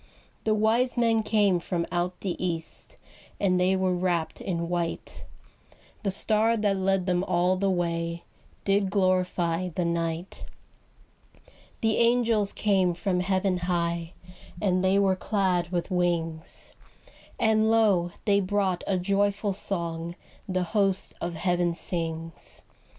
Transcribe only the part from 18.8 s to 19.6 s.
a joyful